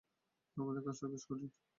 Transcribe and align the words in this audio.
আমাদের 0.57 0.81
কাজটা 0.85 1.05
বেশ 1.11 1.23
কঠিন। 1.27 1.49